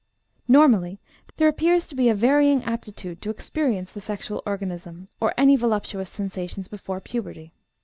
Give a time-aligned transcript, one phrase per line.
[0.47, 0.99] Normally
[1.35, 6.09] there appears to be a varying aptitude to experience the sexual organism, or any voluptuous
[6.09, 7.53] sensations before puberty.